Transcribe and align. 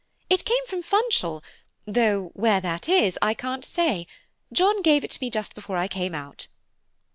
"It 0.31 0.45
came 0.45 0.65
from 0.65 0.81
Funchal, 0.81 1.43
though 1.85 2.31
where 2.33 2.59
that 2.59 2.89
is 2.89 3.19
I 3.21 3.35
can't 3.35 3.63
say; 3.63 4.07
John 4.51 4.81
gave 4.81 5.03
it 5.03 5.11
to 5.11 5.19
me 5.21 5.29
just 5.29 5.53
before 5.53 5.77
I 5.77 5.87
came 5.87 6.15
out." 6.15 6.47